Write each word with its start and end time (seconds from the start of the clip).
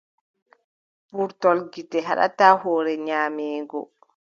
Purtol 1.09 1.57
gite 1.73 1.97
haɗataa 2.07 2.53
hoore 2.61 2.93
nyaameego. 3.05 3.79